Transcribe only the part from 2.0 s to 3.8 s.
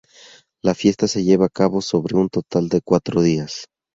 un total de cuatro días.